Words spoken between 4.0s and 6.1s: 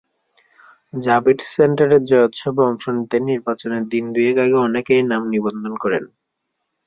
দুয়েক আগে অনেকেই নাম নিবন্ধন করেন।